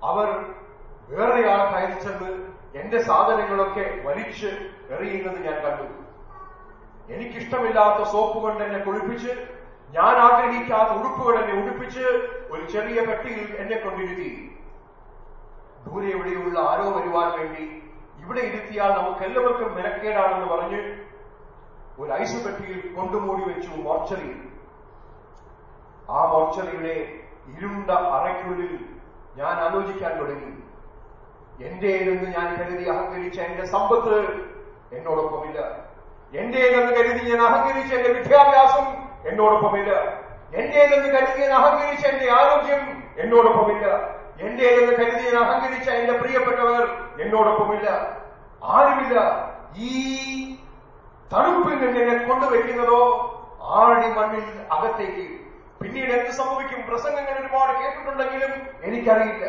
[0.04, 0.28] അവർ
[1.10, 2.46] വേറെയാൾ കയറിച്ചെന്ന്
[2.80, 4.50] എന്റെ സാധനങ്ങളൊക്കെ വലിച്ച്
[4.94, 5.88] എറിയുന്നത് ഞാൻ കണ്ടു.
[7.16, 9.34] എനിക്കിഷ്ടമില്ലാത്ത സോപ്പ് കൊണ്ട് എന്നെ കുളിപ്പിച്ച്
[9.96, 12.06] ഞാൻ ആഗ്രഹിക്കാത്ത ഉടുപ്പുകൾ എന്നെ ഉടുപ്പിച്ച്
[12.54, 14.30] ഒരു ചെറിയ പെട്ടിയിൽ എന്നെ കൊണ്ടിരുത്തി.
[15.86, 17.66] ദൂരെ എവിടെയുള്ള ആരോ വരുവാൻ വേണ്ടി
[18.24, 20.82] ഇവിടെ ഇരുത്തിയാൽ നമുക്ക് എല്ലാവർക്കും മെനക്കേടാണെന്ന് പറഞ്ഞ്
[22.02, 24.40] ഒരു ഐസ് പെട്ടിയിൽ കൊണ്ടുമൂടി വെച്ചു മോർച്ചറിയിൽ
[26.18, 26.96] ആ മോർച്ചറിയുടെ
[27.54, 28.74] ഇരുണ്ട അറയ്ക്കുള്ളിൽ
[29.40, 30.52] ഞാൻ ആലോചിക്കാൻ തുടങ്ങി.
[31.65, 34.17] എന്റേതെന്ന് ഞാൻ കരുതി അഹങ്കരിച്ച എന്റെ സമ്പത്ത്
[34.96, 35.60] എന്നോടൊപ്പമില്ല.
[36.34, 38.86] എന്റേതെന്ന് കരുതി ഞാൻ അഹങ്കരിച്ച എന്റെ വിദ്യാഭ്യാസം
[39.30, 39.91] എന്നോടൊപ്പമില്ല.
[40.54, 43.88] എന്റേതെന്ന് കരുതി ഞാൻ അഹങ്കരിച്ച എന്റെ ആരോഗ്യം എന്നോടൊപ്പമില്ല.
[44.39, 46.84] എന്റേതെന്ന് കരുതി ഞാൻ അഹങ്കരിച്ച എന്റെ പ്രിയപ്പെട്ടവർ
[47.22, 47.89] എന്നോടൊപ്പമില്ല.
[48.63, 49.20] ആരുമില്ല.
[49.78, 49.91] ഈ
[51.34, 55.26] തണുപ്പിൽ നിന്ന് എന്നെ കൊണ്ടുവയ്ക്കുന്നതോ ആഴി മണ്ണിൽ അകത്തേക്ക്.
[55.82, 56.88] പിന്നീട് എന്ത് സംഭവിക്കും?
[56.88, 59.46] പ്രസംഗങ്ങൾ ഒരുപാട് കേട്ടിട്ടുണ്ടെങ്കിലും എനിക്കറിയില്ല.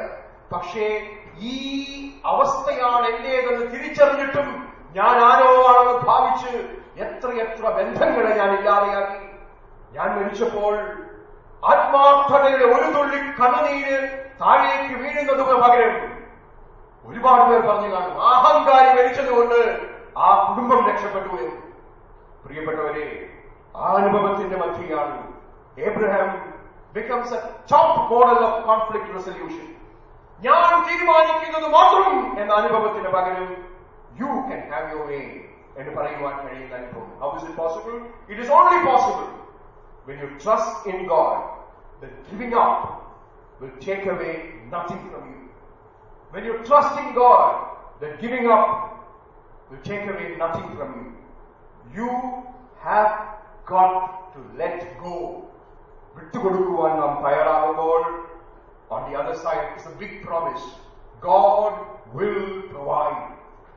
[0.53, 1.07] പക്ഷേ
[1.41, 1.55] ഈ
[2.25, 4.49] അവസ്ഥയാണ് എന്റേതെന്ന് തിരിച്ചറിഞ്ഞിട്ടും
[4.95, 6.53] ഞാൻ ആരോ ആണെന്ന് ഭാവിച്ച്
[7.05, 7.29] എത്ര
[7.79, 9.21] ബന്ധങ്ങളെ ഞാൻ ഇല്ലാതെയാക്കി.
[9.93, 10.75] ഞാൻ മരിച്ചപ്പോൾ
[11.63, 13.99] ആത്മാർത്ഥതയുടെ ഒരു തുള്ളി കണ്ണുനീര്
[14.41, 15.95] താഴേക്ക് വീഴുന്നത് പകരം
[17.05, 19.59] ഒരുപാട് പേർ പറഞ്ഞു കാണും അഹങ്കാരി മരിച്ചതുകൊണ്ട്
[20.17, 21.57] ആ കുടുംബം രക്ഷപ്പെട്ടു എന്ന്.
[22.45, 23.07] പ്രിയപ്പെട്ടവരെ
[23.77, 25.17] ആ അനുഭവത്തിന്റെ മധ്യയാണ്
[25.87, 26.31] Abraham
[26.95, 27.41] becomes a
[27.73, 29.67] top model of conflict resolution.
[30.42, 32.08] ഞാൻ തീരുമാനിക്കുന്നത് മാത്രം
[32.42, 33.50] എന്ന അനുഭവത്തിന് പകരം
[34.22, 35.22] യു ക്യാൻ ഹാവ് യുവർ വേ
[35.80, 37.96] എന്ന് പറയുവാൻ കഴിയുന്ന അനുഭവം how is it possible
[38.32, 39.30] it is only possible
[40.08, 41.36] when you trust in God
[42.02, 42.80] the giving up
[43.60, 44.34] will take away
[44.72, 45.38] nothing from you
[46.34, 47.46] when you trust in God
[48.02, 48.66] the giving up
[49.70, 51.08] will take away nothing from you
[51.94, 52.10] you
[52.82, 53.14] have
[53.66, 53.94] got
[54.34, 55.16] to let go
[56.16, 58.02] വിട്ടുകൊടുക്കുവാൻ നാം തയ്യാറാകുമ്പോൾ
[58.90, 60.66] on the other side is a big promise
[61.24, 61.72] God
[62.14, 63.22] will provide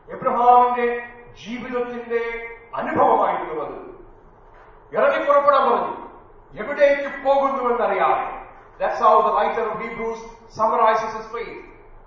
[0.09, 0.88] എബ്രഹാമിന്റെ
[1.42, 2.22] ജീവിതത്തിന്റെ
[2.72, 3.79] അനുഭവമായിരുന്നു അത്
[4.92, 5.94] ഇറങ്ങി പുറപ്പെടാൻ പറഞ്ഞു
[6.55, 8.27] എവിടേക്ക് പോകുന്നുവെന്നറിയാതെ
[8.81, 10.18] That's how the writer of Hebrews
[10.51, 11.61] summarizes his faith.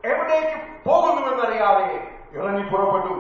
[0.04, 1.88] എവിടേക്ക് പോകുന്നുവെന്നറിയാതെ
[2.36, 3.16] ഇറങ്ങി പുറപ്പെട്ടു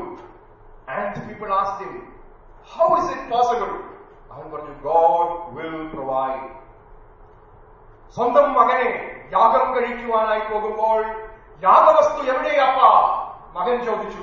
[0.95, 1.93] and people asked him,
[2.67, 3.73] how is it possible?
[4.33, 6.45] അവൻ പറഞ്ഞു God will provide.
[8.15, 8.91] സ്വന്തം മകനെ
[9.32, 11.02] യാഗം കഴിക്കുവാനായി പോകുമ്പോൾ
[11.62, 12.80] യാഗവസ്തു എവിടെയപ്പ?
[13.58, 14.22] മകൻ ചോദിച്ചു.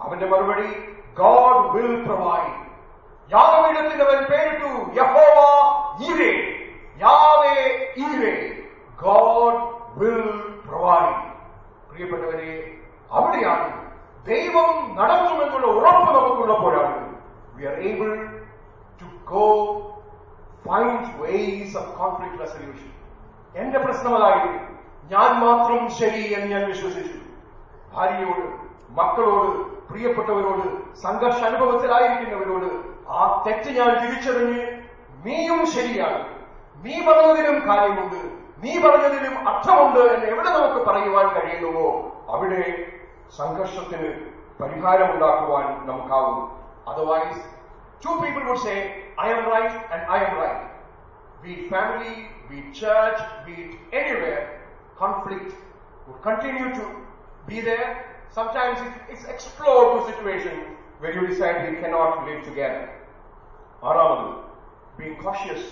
[0.00, 2.62] അവന്റെ മറുപടി ഗോഡ് വിൽ പ്രൊവൈഡ്.
[3.32, 5.38] യാഗപീഠത്തിന് അവൻ പേരിട്ടു Jehovah
[6.02, 6.32] Jireh
[6.98, 8.62] Yahweh Jireh
[9.02, 9.60] God
[9.98, 10.30] will
[10.68, 11.32] provide.
[11.90, 12.76] പ്രിയപ്പെട്ടവരെ
[13.10, 13.82] അവിടെയാണ്
[14.26, 17.16] ദൈവം നടത്തുമെന്നുള്ള ഉറപ്പ് നമുക്കുള്ളപ്പോഴാണ്.
[17.54, 18.40] We are able
[19.00, 19.46] to go
[20.66, 23.01] find ways of conflict resolution
[23.54, 24.68] എന്റെ പ്രശ്നം അതായിരിക്കും
[25.10, 27.18] ഞാൻ മാത്രം ശരി എന്ന് ഞാൻ വിശ്വസിച്ചു.
[27.94, 28.44] ഭാര്യയോട്
[28.98, 29.50] മക്കളോട്
[29.88, 30.64] പ്രിയപ്പെട്ടവരോട്
[31.04, 32.68] സംഘർഷ അനുഭവത്തിലായിരിക്കുന്നവരോട്
[33.18, 34.62] ആ തെറ്റ് ഞാൻ തിരിച്ചറിഞ്ഞ്
[35.24, 36.20] നീയും ശരിയാണ്.
[36.84, 38.20] നീ പറഞ്ഞതിലും കാര്യമുണ്ട്.
[38.62, 41.88] നീ പറഞ്ഞതിലും അർത്ഥമുണ്ട് എന്ന് എവിടെ നമുക്ക് പറയുവാൻ കഴിയുന്നുവോ
[42.28, 42.64] അവിടെ
[43.38, 44.10] സംഘർഷത്തിന്
[44.60, 46.38] പരിഹാരമുണ്ടാക്കുവാൻ നമുക്കാവും
[46.90, 47.42] otherwise
[48.04, 48.74] two people would say
[49.36, 50.71] I'm right and I'm right
[51.43, 52.15] be it family,
[52.49, 54.61] be it church, be it anywhere,
[54.97, 55.53] conflict
[56.07, 56.85] will continue to
[57.47, 57.87] be there.
[58.31, 60.53] Sometimes it, it's explored to a situation
[60.99, 62.83] where you decide we cannot live together.
[63.83, 64.29] ആറാമത്
[64.99, 65.63] being cautious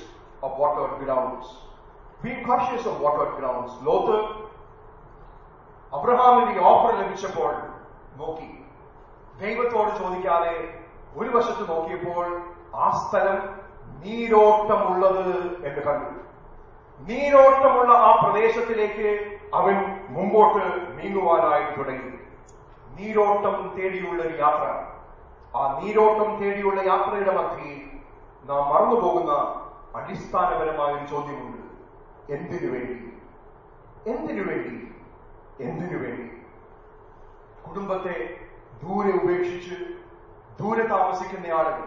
[0.45, 1.45] of watered grounds.
[2.23, 3.71] Being cautious of watered grounds.
[3.87, 4.17] Lot
[5.97, 7.51] അബ്രഹാമിന്റെ ഈ offer ലഭിച്ചപ്പോൾ
[8.21, 8.49] നോക്കി
[9.41, 10.55] ദൈവത്തോട് ചോദിക്കാതെ
[11.19, 12.25] ഒരു വശത്ത് നോക്കിയപ്പോൾ
[12.83, 13.39] ആ സ്ഥലം
[14.00, 16.20] നീരോട്ടമുള്ളത് എന്ന് കണ്ടു.
[17.12, 19.74] നീരോട്ടമുള്ള ആ പ്രദേശത്തിലേക്ക് അവൻ
[20.08, 22.18] മുമ്പോട്ട് നീങ്ങുവാനായി തുടങ്ങി.
[23.00, 24.84] നീരോട്ടം തേടിയുള്ള ഒരു യാത്ര.
[25.56, 27.90] ആ നീരോട്ടം തേടിയുള്ള യാത്രയുടെ മധ്യയിൽ
[28.44, 29.32] നാം മറന്നുപോകുന്ന
[29.96, 31.60] അടിസ്ഥാനപരമായ ഒരു ചോദ്യമുണ്ട്.
[32.32, 33.12] എന്തിനു വേണ്ടി?
[34.10, 34.94] എന്തിനു വേണ്ടി?
[35.64, 36.42] എന്തിനു വേണ്ടി?
[37.68, 38.36] കുടുംബത്തെ
[38.82, 39.74] ദൂരെ ഉപേക്ഷിച്ച്
[40.60, 41.84] ദൂരെ താമസിക്കുന്ന ആളുകൾ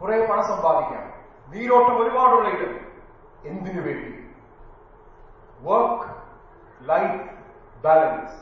[0.00, 1.15] കുറെ പണം സമ്പാദിക്കാം.
[1.47, 2.73] നീരോട്ടം ഒരുപാടുള്ള ഇടം
[3.43, 4.09] എന്തിനു വേണ്ടി
[5.61, 6.07] work
[6.81, 7.17] life
[7.83, 8.37] balance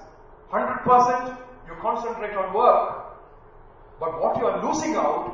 [0.52, 1.32] hundred percent
[1.70, 2.88] you concentrate on work
[4.02, 5.30] but what you are losing out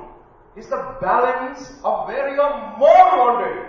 [0.57, 3.61] is the balance of where you are more wanted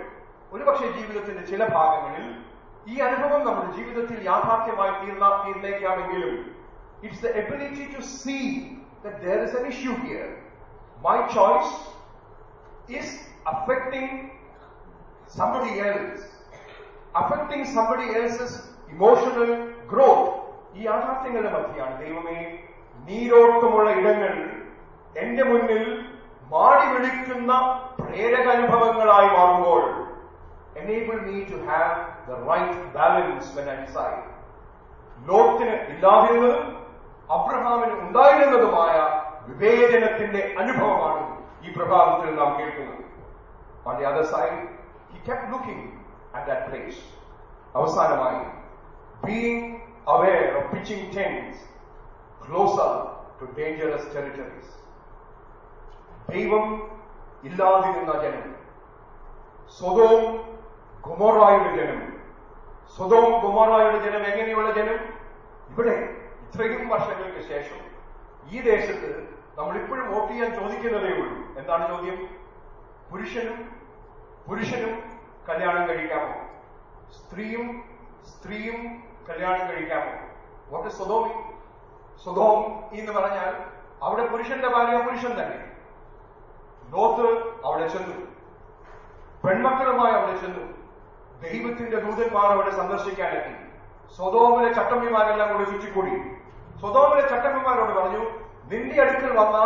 [0.51, 2.27] ഒരുപക്ഷെ ജീവിതത്തിന്റെ ചില ഭാഗങ്ങളിൽ
[2.87, 6.35] ഈ അനുഭവം നമ്മുടെ ജീവിതത്തിൽ യാഥാർത്ഥ്യമായി തീർന്ന തീർന്നേക്കാമെങ്കിലും
[7.03, 8.39] it's the ability to see
[9.03, 10.29] that there is an issue here.
[10.99, 11.73] My choice
[12.89, 13.07] is
[13.44, 14.30] affecting
[15.28, 16.20] somebody else,
[17.14, 18.52] affecting somebody else's
[18.90, 19.50] emotional
[19.86, 20.28] growth.
[20.74, 22.36] ഈ യാഥാർത്ഥ്യങ്ങളുടെ മധ്യയാണ് ദൈവമേ
[23.00, 24.32] നീരോട്ടമുള്ള ഇടങ്ങൾ
[25.16, 25.82] എന്റെ മുന്നിൽ
[26.50, 27.52] മാടി വിളിക്കുന്ന
[28.00, 29.82] പ്രേരകാനുഭവങ്ങളായി മാറുമ്പോൾ
[30.76, 31.90] enable me to have
[32.26, 34.22] the right balance when I decide.
[35.20, 36.62] ലോകത്തിന് ഇല്ലാതിരുന്നതും
[37.30, 38.94] അബ്രഹാമിന് ഉണ്ടായിരുന്നതുമായ
[39.48, 41.22] വിവേചനത്തിന്റെ അനുഭവമാണ്
[41.64, 43.01] ഈ പ്രഭാതത്തിൽ നാം കേൾക്കുന്നത്
[43.85, 44.57] On the other side,
[45.11, 45.81] he kept looking
[46.33, 46.99] at that place.
[47.75, 48.41] അവസാനമായി
[49.23, 49.59] being
[50.07, 51.57] aware of pitching tents
[52.41, 52.91] closer
[53.39, 54.67] to dangerous territories.
[56.29, 56.65] ദൈവം
[57.43, 58.45] ഇല്ലാതിരുന്ന ജനം
[59.73, 60.23] സ്വതവും
[61.03, 61.99] ഗുമോറായുടെ ജനം
[62.97, 64.99] സ്വതവും ഗുമോറായുടെ ജനം എങ്ങനെയുള്ള ജനം
[65.71, 65.95] ഇവിടെ
[66.45, 67.79] ഇത്രയും വർഷങ്ങൾക്ക് ശേഷം
[68.47, 69.11] ഈ ദേശത്ത്
[69.57, 72.17] നമ്മൾ ഇപ്പോഴും വോട്ട് ചെയ്യാൻ ചോദിക്കുന്നതേ ഉള്ളൂ എന്താണ് ചോദ്യം
[73.12, 73.82] പുരുഷനും
[74.48, 75.02] പുരുഷനും
[75.48, 76.34] കല്യാണം കഴിക്കാമോ
[77.12, 77.84] സ്ത്രീയും
[78.26, 80.12] സ്ത്രീയും കല്യാണം കഴിക്കാമോ
[80.68, 81.52] വോട്ട് സ്വതോമി
[82.24, 83.54] സ്വതോം എന്ന് പറഞ്ഞാൽ
[84.02, 85.72] അവിടെ പുരുഷന്റെ ഭാര്യ പുരുഷൻ തന്നെ.
[86.90, 87.26] ലോത്ത്
[87.64, 88.26] അവിടെ ചെന്നു.
[89.44, 90.64] പെൺമക്കളുമായി അവിടെ ചെന്നു.
[91.40, 93.54] ദൈവത്തിന്റെ ദൂതന്മാർ അവിടെ സന്ദർശിക്കാനെത്തി.
[94.16, 96.10] സ്വതോമിലെ ചട്ടമ്പിമാരെല്ലാം കൂടെ ചുറ്റിക്കൂടി.
[96.80, 98.41] സ്വതോമിലെ ചട്ടമ്പിമാരോട് പറഞ്ഞു
[98.72, 99.56] നിന്റെ അടുക്കൽ വന്ന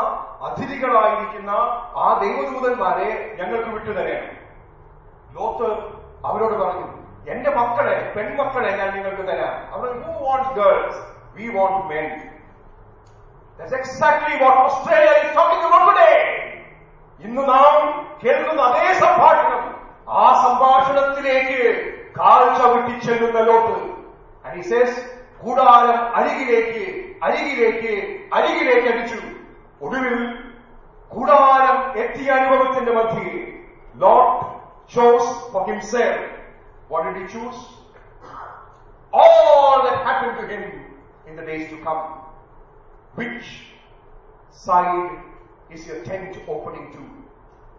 [0.47, 1.51] അതിഥികളായിരിക്കുന്ന
[1.97, 4.47] ആ ദൈവദൂതന്മാരെ ഞങ്ങൾക്ക് വിട്ടുതരണം
[5.35, 5.69] ലോത്ത്
[6.27, 9.75] അവരോട് പറഞ്ഞു എന്റെ മക്കളെ പെൺമക്കളെ ഞാൻ നിങ്ങൾക്ക് തരാം.
[9.75, 10.99] അവർ who wants girls
[11.35, 12.07] we want men.
[17.25, 17.75] ഇന്ന് നാം
[18.25, 21.61] കേൾക്കുന്ന അതേ സംഭാഷണം ആ സംഭാഷണത്തിലേക്ക്
[22.19, 23.97] കാഴ്ച വിട്ടിച്ചെല്ലുന്ന ലോട്ട്
[25.38, 27.92] കൂടാരം അരികിലേക്ക് അരികിലേക്ക്
[28.33, 29.18] അരികിലേക്ക് അടിച്ചു.
[29.81, 30.16] ഒടുവിൽ
[31.11, 33.33] കൂടാരം എത്തിയ അനുഭവത്തിന്റെ മധ്യേ
[33.94, 34.44] Lot
[34.92, 35.68] chose for
[36.90, 37.62] what choose
[39.12, 40.64] all happen to him
[41.26, 41.98] in the days to come
[43.14, 43.52] which
[44.59, 45.07] side
[45.70, 47.05] is you tent opening to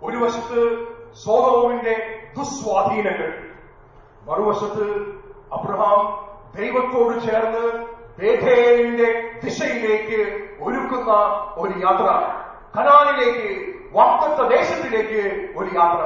[0.02, 0.62] ഒരു വശത്ത്
[1.15, 1.93] സോതവുവിന്റെ
[2.36, 3.30] ദുസ്വാധീനങ്ങൾ
[4.26, 4.88] മറുവശത്ത്
[5.52, 6.02] അബ്രഹാം
[6.54, 7.65] ദൈവത്തോട് ചേർന്ന്
[8.19, 10.19] ബേഥേലിന്റെ ദിശയിലേക്ക്
[10.60, 11.12] ഒരുക്കുന്ന
[11.58, 12.08] ഒരു യാത്ര.
[12.75, 13.49] കനാലിലേക്ക്
[13.91, 15.21] വാക്തത്വ ദേശത്തിലേക്ക്
[15.58, 16.01] ഒരു യാത്ര.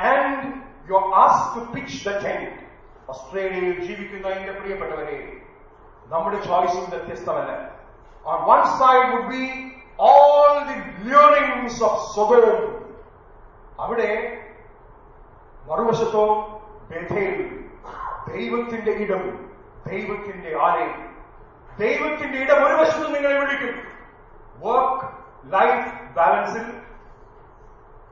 [0.00, 0.54] And
[0.90, 2.50] you has to pitch the tent
[3.08, 5.42] ഓസ്ട്രേലിയയിൽ ജീവിക്കുന്ന എന്റെ പ്രിയപ്പെട്ടവരെ
[6.06, 7.50] നമ്മുടെ ചോയ്സും വ്യത്യസ്തമല്ല.
[8.24, 12.88] On one side would be all the lurings of സ്വതവും
[13.78, 14.10] അവിടെ
[15.66, 16.24] മറുവശത്തോ
[16.90, 17.36] ബഥേൽ
[18.28, 19.24] ദൈവത്തിന്റെ ഇടം
[19.86, 21.07] ദൈവത്തിന്റെ ആലയം.
[21.79, 23.75] ദൈവത്തിന്റെ ഇടം ഒരു വശത്ത് നിങ്ങളെ വിളിക്കും
[24.59, 25.05] work
[25.53, 26.65] life ബാലൻസിൽ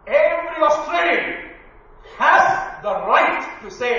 [0.08, 1.26] every Australian
[2.14, 2.46] has
[2.82, 3.94] the right to say,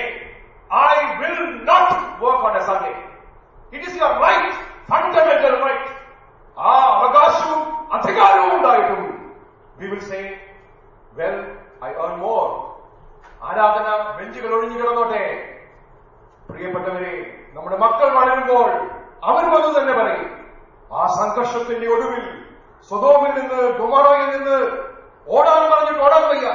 [0.71, 1.87] I will not
[2.19, 2.95] work on a Sunday.
[3.73, 4.49] It is your right,
[4.87, 5.85] fundamental right.
[6.57, 7.61] ആ അവകാശവും
[7.93, 8.99] അധികാരവും ഉണ്ടായിട്ടും
[9.79, 10.19] we will say
[11.13, 11.37] well
[11.83, 12.43] I earn more
[13.43, 15.23] ആരാധന ബെഞ്ചുകൾ ഒഴിഞ്ഞു കിടന്നോട്ടെ
[16.49, 17.13] പ്രിയപ്പെട്ടവരെ
[17.55, 18.69] നമ്മുടെ മക്കൾ വളരുമ്പോൾ
[19.22, 20.26] അവരും അത് തന്നെ പറയും
[20.90, 22.24] ആ സംഘർഷത്തിന്റെ ഒടുവിൽ
[22.90, 24.58] സ്വതോമിൽ നിന്ന് ഗുമറയിൽ നിന്ന്
[25.26, 26.48] ഓടാൻ പറഞ്ഞിട്ട് ഓടാൻ വയ്യ.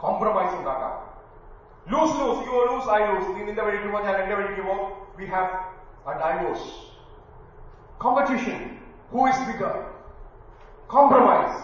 [0.00, 0.94] കോംപ്രമൈസ് ഉണ്ടാക്കാം
[1.86, 4.76] lose lose you lose I lose നീ നിന്റെ വഴിക്ക് പോ ഞാൻ എന്റെ വഴിക്ക് പോ
[5.16, 5.52] we have
[6.06, 6.66] a divorce
[8.00, 8.58] competition
[9.12, 9.74] who is bigger
[10.90, 11.60] compromise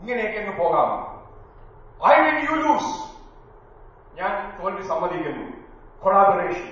[0.00, 0.90] ഇങ്ങനെയൊക്കെ അങ്ങ് പോകാം
[2.06, 2.92] ഐ വിൻ യു ലൂസ്
[4.14, 5.46] ഞാൻ തോൽവി സമ്മതിക്കുന്നു
[6.02, 6.70] collaboration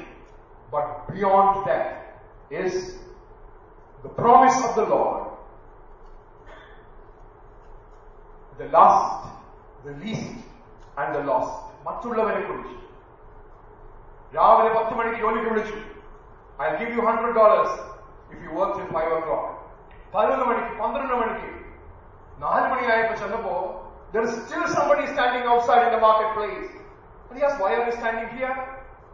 [0.68, 1.90] but beyond that
[2.60, 2.80] is
[4.04, 5.20] the promise of the load
[8.60, 9.28] the last
[9.84, 10.40] the least
[11.00, 12.76] and the lost മറ്റുള്ളവരെ കുറിച്ച്
[14.32, 15.78] രാവിലെ പത്ത് മണിക്ക് ജോലിക്ക് വിളിച്ചു
[16.58, 17.76] I give you hundred dollars
[18.32, 19.50] if you work in five o'clock
[20.14, 21.50] പതിനൊന്ന് മണിക്ക് പന്ത്രണ്ട് മണിക്ക്
[22.44, 23.56] നാല് മണിയായപ്പോ ചെന്നപ്പോ
[24.12, 26.66] there is still somebody standing outside in the marketplace.
[27.28, 28.52] And he asked, why are you standing here?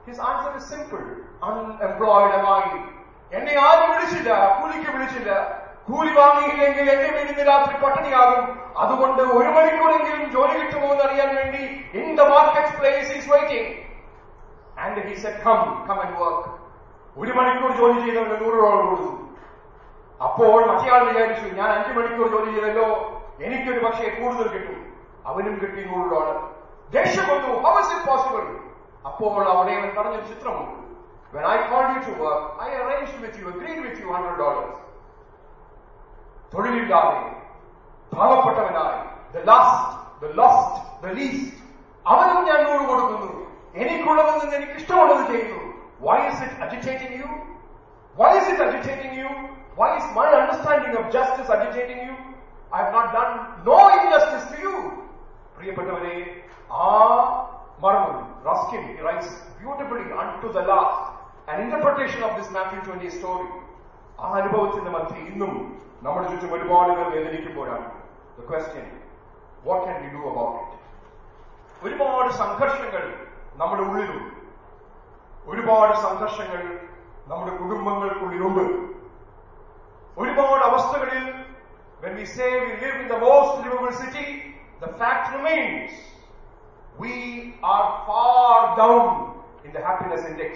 [0.07, 1.05] His answer is simple.
[1.43, 2.65] Unemployed am I.
[3.33, 5.31] എന്നെ ആരും വിളിച്ചില്ല കൂലിക്ക് വിളിച്ചില്ല
[5.88, 8.44] കൂലി വാങ്ങിയില്ലെങ്കിൽ എന്റെ വീടിന് രാത്രി പട്ടിണിയാകും.
[8.84, 11.64] അതുകൊണ്ട് ഒരു മണിക്കൂറെങ്കിലും ജോലി കിട്ടുമോ എന്ന് അറിയാൻ വേണ്ടി
[12.00, 13.70] in the market place is waiting
[14.84, 16.50] and he said come come and work
[17.22, 19.12] ഒരു മണിക്കൂർ ജോലി ചെയ്തവന് നൂറ് ഡോളർ കൊടുത്തു.
[20.28, 22.88] അപ്പോൾ മറ്റേയാൾ വിചാരിച്ചു ഞാൻ അഞ്ചു മണിക്കൂർ ജോലി ചെയ്തല്ലോ.
[23.46, 24.80] എനിക്കൊരു പക്ഷേ കൂടുതൽ കിട്ടും.
[25.30, 26.38] അവനും കിട്ടി നൂറ് ഡോളർ
[26.96, 27.52] ദേഷ്യം വന്നു.
[27.66, 28.44] ഹൗ ഇസ് ഇറ്റ് പോസിബിൾ
[29.10, 30.74] അപ്പോൾ അവിടെ അവൻ പറഞ്ഞൊരു ചിത്രമുണ്ട്
[31.36, 34.76] When I called you to work, I arranged with you, agreed with you hundred dollars.
[36.53, 37.19] തൊഴിലില്ലാതെ
[38.13, 39.01] പാവപ്പെട്ടവനായി
[39.35, 39.91] the last
[40.23, 41.57] the lost the least
[42.07, 43.29] അവനും ഞാൻ നൂറ് കൊടുക്കുന്നു
[43.75, 45.61] എനിക്കുള്ളതിൽ നിന്ന് എനിക്ക് ഇഷ്ടമുള്ളത് ചെയ്യുന്നു
[46.07, 47.29] why is it agitating you
[48.17, 49.31] why is it agitating you
[49.79, 52.17] why is my understanding of justice agitating you
[52.73, 53.31] I have not done
[53.71, 54.75] no injustice to you
[55.57, 56.17] പ്രിയപ്പെട്ടവരെ
[56.81, 56.89] ആ
[57.85, 58.19] മർമ്മം
[58.51, 61.07] Ruskin rights beautifully unto the last
[61.49, 63.47] an interpretation of this Matthew 20 story
[64.19, 65.53] ആ അനുഭവത്തിന്റെ മധ്യ ഇന്നും
[66.05, 67.87] നമ്മുടെ ചുറ്റും ഒരുപാട് പേർ വേദനിക്കുമ്പോഴാണ്
[68.39, 68.87] the question
[69.65, 70.79] what can we do about it
[71.87, 73.05] ഒരുപാട് സംഘർഷങ്ങൾ
[73.61, 74.29] നമ്മുടെ ഉള്ളിലുണ്ട്
[75.47, 76.63] ഒരുപാട് സംഘർഷങ്ങൾ
[77.29, 78.65] നമ്മുടെ കുടുംബങ്ങൾക്കുള്ളിലുണ്ട്
[80.17, 81.25] ഒരുപാട് അവസ്ഥകളിൽ
[82.03, 84.27] when we say we live in the most livable city
[84.81, 85.91] the fact remains
[86.97, 87.13] we
[87.65, 89.09] are far down
[89.65, 90.53] in the happiness index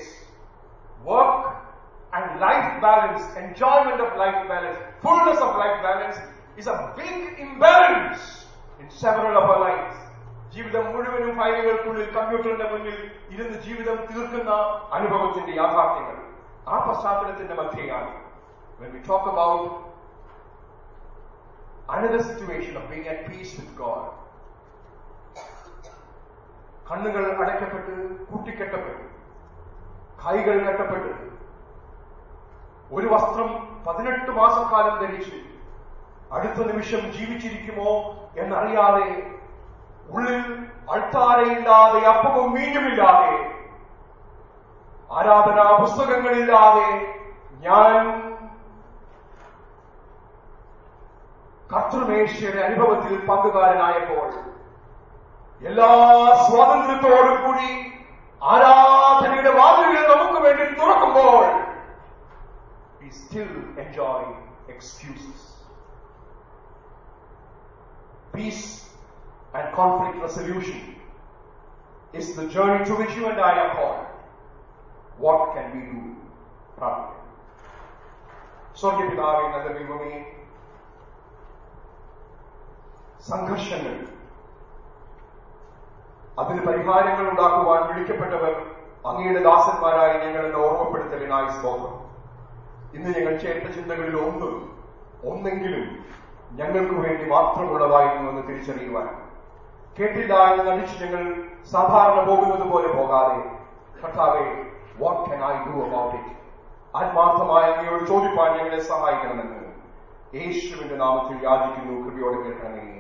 [1.04, 1.37] work and
[2.38, 6.16] life balance, enjoyment of life balance, fullness of life balance
[6.56, 8.46] is a big imbalance
[8.80, 9.96] in several of our lives.
[10.52, 12.98] ജീവിതം മുഴുവനും ഫയലുകൾക്കുള്ളിൽ കമ്പ്യൂട്ടറിന്റെ മുന്നിൽ
[13.34, 14.50] ഇരുന്ന് ജീവിതം തീർക്കുന്ന
[14.96, 16.18] അനുഭവത്തിന്റെ യാഥാർത്ഥ്യങ്ങൾ
[16.66, 18.12] ആ പശ്ചാത്തലത്തിന്റെ മധ്യയാണ്
[18.78, 19.64] when we talk about
[21.88, 24.04] another situation of being at peace with God
[26.88, 27.92] കണ്ണുകൾ അടയ്ക്കപ്പെട്ട്
[28.30, 29.04] കൂട്ടിക്കെട്ടപ്പെട്ടു
[30.24, 31.12] കൈകൾ കെട്ടപ്പെട്ട്
[32.91, 33.49] ഒരു വസ്ത്രം
[33.85, 35.35] പതിനെട്ട് മാസക്കാലം ധരിച്ച്.
[36.35, 37.91] അടുത്ത നിമിഷം ജീവിച്ചിരിക്കുമോ
[38.41, 39.07] എന്നറിയാതെ
[40.09, 40.41] ഉള്ളിൽ
[40.93, 43.33] അൾത്താരയില്ലാതെ അപ്പവും മീനുമില്ലാതെ
[45.09, 46.89] ആരാധനാ പുസ്തകങ്ങളില്ലാതെ
[47.65, 47.95] ഞാൻ
[51.69, 54.27] കർത്തൃമേശയുടെ അനുഭവത്തിൽ പങ്കുകാരനായപ്പോൾ
[55.61, 55.89] എല്ലാ
[56.45, 57.69] സ്വാതന്ത്ര്യത്തോടും കൂടി
[58.41, 58.78] ആരാധനയുടെ
[63.08, 64.20] we still enjoy
[64.68, 65.40] excuses.
[68.34, 68.88] Peace
[69.54, 70.96] and conflict resolution
[72.14, 74.06] is the journey to which you and I are called.
[75.18, 76.00] What can we do?
[76.76, 77.10] പ്രാർത്ഥന
[78.74, 80.14] സ്വർഗപിതാവെ നല്ല ദൈവമേ
[83.24, 83.94] സംഘർഷങ്ങൾ
[86.38, 88.54] അതിന് പരിഹാരങ്ങൾ ഉണ്ടാക്കുവാൻ വിളിക്കപ്പെട്ടവർ
[89.10, 91.94] അങ്ങയുടെ ദാസന്മാരായി ഞങ്ങളെന്ന് ഓർമ്മപ്പെടുത്തലിനായി സ്തോത്രം
[92.93, 94.49] ഇന്ന് ഞങ്ങൾ ചേട്ട ചിന്തകളിൽ ഒന്ന്
[95.29, 95.85] ഒന്നെങ്കിലും
[96.51, 99.07] ഞങ്ങൾക്ക് വേണ്ടി മാത്രമുള്ളതായിരുന്നു എന്ന് തിരിച്ചറിയുവാൻ.
[99.97, 101.23] കേട്ടില്ല എന്ന് നടിച്ച് ഞങ്ങൾ
[101.71, 103.37] സാധാരണ പോകുന്നത് പോലെ പോകാതെ
[104.01, 104.45] കർത്താവെ
[104.99, 106.33] what can I do about it
[106.93, 109.59] ആത്മാർത്ഥമായ അങ്ങയോട് ചോദിപ്പാൻ ഞങ്ങളെ സഹായിക്കണമെന്ന്
[110.37, 111.93] യേശുവിന്റെ നാമത്തിൽ യാചിക്കുന്നു.
[112.03, 112.98] കൃപയോടെ കേൾക്കണമേ